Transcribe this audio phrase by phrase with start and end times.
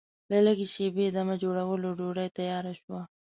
[0.29, 3.01] له لږ شېبې دمه جوړولو ډوډۍ تیاره شوه.